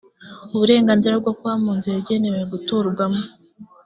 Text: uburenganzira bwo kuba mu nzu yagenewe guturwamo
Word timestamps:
uburenganzira 0.55 1.13
bwo 1.21 1.31
kuba 1.37 1.53
mu 1.63 1.71
nzu 1.77 1.87
yagenewe 1.95 2.39
guturwamo 2.51 3.21